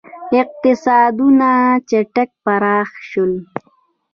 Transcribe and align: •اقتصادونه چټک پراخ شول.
•اقتصادونه 0.41 1.49
چټک 1.89 2.29
پراخ 2.43 2.89
شول. 3.09 3.33